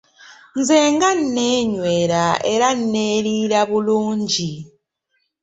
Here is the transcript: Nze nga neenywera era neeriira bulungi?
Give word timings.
Nze 0.57 0.77
nga 0.93 1.09
neenywera 1.33 2.25
era 2.53 2.67
neeriira 2.91 3.59
bulungi? 3.69 4.51